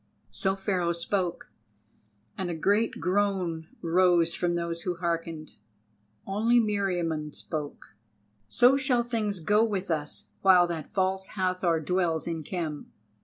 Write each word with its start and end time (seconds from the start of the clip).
So 0.31 0.55
Pharaoh 0.55 0.93
spoke, 0.93 1.51
and 2.35 2.49
a 2.49 2.55
great 2.55 2.99
groan 2.99 3.67
rose 3.83 4.33
from 4.33 4.55
those 4.55 4.81
who 4.81 4.95
hearkened. 4.95 5.57
Only 6.25 6.59
Meriamun 6.59 7.35
spoke: 7.35 7.95
"So 8.47 8.77
shall 8.77 9.03
things 9.03 9.39
go 9.39 9.63
with 9.63 9.91
us 9.91 10.29
while 10.41 10.65
that 10.65 10.91
False 10.91 11.27
Hathor 11.37 11.79
dwells 11.81 12.25
in 12.25 12.41
Khem." 12.41 12.91